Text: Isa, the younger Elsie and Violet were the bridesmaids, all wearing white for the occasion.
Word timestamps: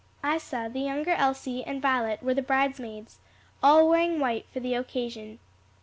Isa, 0.25 0.67
the 0.73 0.79
younger 0.79 1.11
Elsie 1.11 1.63
and 1.63 1.79
Violet 1.79 2.23
were 2.23 2.33
the 2.33 2.41
bridesmaids, 2.41 3.19
all 3.61 3.87
wearing 3.87 4.19
white 4.19 4.47
for 4.51 4.59
the 4.59 4.73
occasion. 4.73 5.37